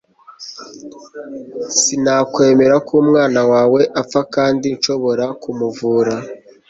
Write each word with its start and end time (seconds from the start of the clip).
sinakwemera 1.79 2.75
ko 2.87 2.91
umwana 3.03 3.41
wawe 3.51 3.81
apfa 4.01 4.21
kandi 4.35 4.65
nshobora 4.75 5.25
kumuvura 5.41 6.13